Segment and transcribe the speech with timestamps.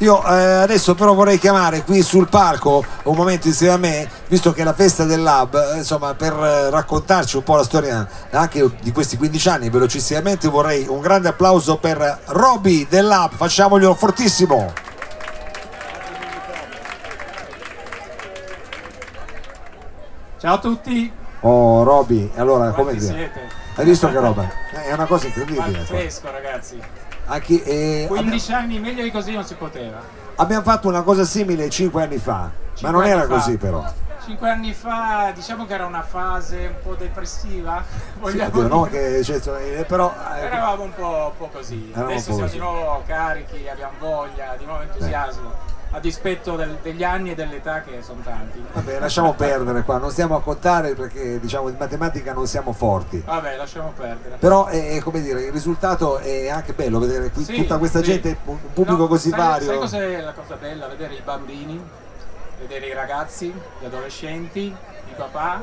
[0.00, 4.50] Io eh, adesso però vorrei chiamare qui sul palco un momento insieme a me, visto
[4.54, 8.08] che è la festa del Lab, eh, insomma, per eh, raccontarci un po' la storia
[8.30, 13.94] anche di questi 15 anni, velocissimamente vorrei un grande applauso per Roby del Lab, facciamoglielo
[13.94, 14.72] fortissimo.
[20.38, 23.04] Ciao a tutti, Oh Roby, allora come dire?
[23.04, 23.40] siete?
[23.76, 24.48] Hai visto che roba?
[24.74, 25.78] Eh, È una cosa incredibile.
[25.78, 26.80] Pazzesco ragazzi,
[27.32, 30.00] Anche, eh, abbiamo, 15 anni meglio di così non si poteva.
[30.36, 33.26] abbiamo fatto una cosa simile 5 anni fa, ma Cinque non era fa.
[33.28, 33.84] così però.
[34.24, 38.86] 5 anni fa diciamo che era una fase un po' depressiva, Sì, vogliamo oddio, no,
[38.90, 39.22] dire.
[39.22, 42.58] che, cioè, eh, però eh, Eravamo un po', un po' così, adesso po' siamo di
[42.58, 45.52] nuovo carichi, abbiamo voglia, di nuovo entusiasmo,
[45.92, 48.64] a dispetto del- degli anni e dell'età che sono tanti.
[48.72, 53.20] Vabbè, lasciamo perdere qua, non stiamo a contare perché diciamo di matematica non siamo forti.
[53.24, 54.36] Vabbè, lasciamo perdere.
[54.38, 57.98] Però è, è come dire, il risultato è anche bello vedere qui Sì, tutta questa
[57.98, 58.04] sì.
[58.04, 59.66] gente, un pubblico No, così sai, vario.
[59.66, 60.86] Sai cos'è la cosa bella?
[60.86, 61.82] Vedere i bambini,
[62.60, 65.60] vedere i ragazzi, gli adolescenti, i papà,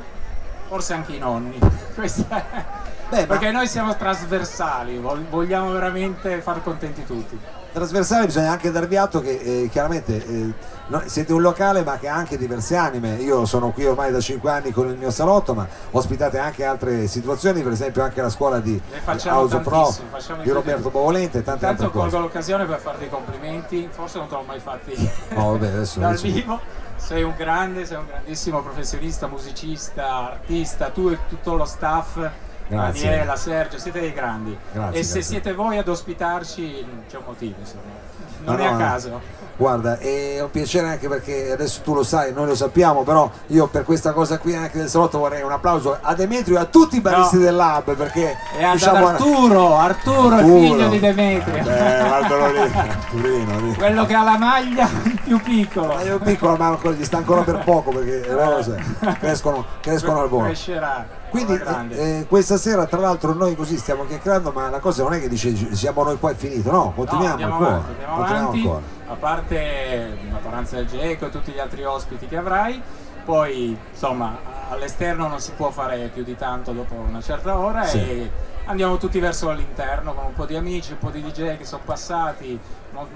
[0.67, 1.57] forse anche i nonni.
[1.95, 2.75] Questa-
[3.09, 7.39] Beh, ma Perché noi siamo trasversali, vogliamo veramente far contenti tutti.
[7.77, 10.53] Trasversale bisogna anche darvi atto che eh, chiaramente eh,
[10.87, 13.15] no- siete un locale ma che ha anche diverse anime.
[13.15, 17.07] Io sono qui ormai da 5 anni con il mio salotto, ma ospitate anche altre
[17.07, 21.37] situazioni, per esempio anche la scuola di House of Rock tantissimo, facciamo di Roberto Bovolente
[21.39, 22.17] e tante Intanto altre colgo cose.
[22.21, 26.17] l'occasione per farti i complimenti, forse non te l'ho mai fatti No, vabbè, adesso dal
[26.17, 26.59] vivo.
[26.95, 32.17] Sei un grande, sei un grandissimo professionista, musicista, artista, tu e tutto lo staff,
[32.67, 33.09] Grazie.
[33.09, 34.57] Daniela, Sergio, siete dei grandi.
[34.71, 35.21] Grazie, e se grazie.
[35.21, 38.05] siete voi ad ospitarci c'è un motivo, insomma.
[38.43, 39.21] Non No, è a no, caso.
[39.57, 43.65] Guarda, è un piacere anche perché adesso tu lo sai, noi lo sappiamo, però io
[43.65, 46.97] per questa cosa qui anche del salotto vorrei un applauso a Demetrio e a tutti
[46.97, 47.41] i baristi No.
[47.41, 50.59] del lab perché E ad diciamo Arturo, Arturo, il Arturo.
[50.59, 51.55] figlio di Demetrio.
[51.57, 51.63] Eh,
[52.07, 53.73] guardalo lì, Arturino, lì.
[53.73, 54.87] Quello che ha la maglia
[55.23, 55.87] più piccolo.
[55.95, 58.83] Ma io piccolo ma ancora- gli sta ancora per poco perché le rose
[59.19, 60.43] crescono, crescono al volo.
[60.45, 61.03] Crescerà.
[61.29, 62.19] Quindi grande.
[62.19, 65.27] eh, questa sera tra l'altro noi così stiamo chiacchierando ma la cosa non è che
[65.27, 67.69] dice siamo noi qua è finito, no, No, continuiamo andiamo ancora.
[67.75, 68.81] avanti, continuiamo avanti, ancora.
[69.07, 72.81] a parte la Paranza del Geco e tutti gli altri ospiti che avrai,
[73.25, 74.37] poi insomma
[74.69, 77.97] all'esterno non si può fare più di tanto dopo una certa ora Sì.
[77.99, 78.31] e
[78.67, 81.81] andiamo tutti verso l'interno con un po' di amici, un po' di DJ che sono
[81.83, 82.59] passati,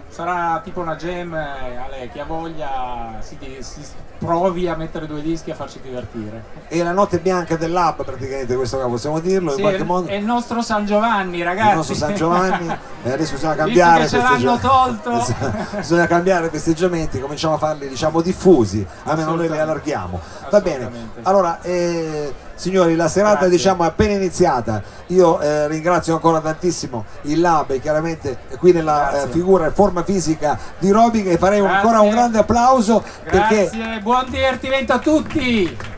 [0.09, 3.81] sarà tipo una jam, eh, Ale, chi ha voglia si, si
[4.17, 6.43] provi a mettere due dischi e a farci divertire.
[6.67, 9.85] E la notte bianca del lab praticamente questo qua possiamo dirlo Sì, in qualche è,
[9.85, 10.07] modo.
[10.07, 11.69] è il nostro San Giovanni ragazzi.
[11.69, 12.67] il nostro San Giovanni
[13.03, 15.25] e adesso bisogna Visto cambiare che ce l'hanno tolto.
[15.77, 20.19] bisogna cambiare i festeggiamenti cominciamo a farli diciamo diffusi almeno noi li allarghiamo
[20.49, 20.89] va bene
[21.23, 23.49] allora eh, signori la serata Grazie.
[23.57, 29.23] diciamo è appena iniziata io eh, ringrazio ancora tantissimo il lab e chiaramente qui nella
[29.23, 31.75] eh, figura e forma fisica di Roby che farei Grazie.
[31.77, 35.90] ancora un grande applauso perché Grazie, buon divertimento a tutti!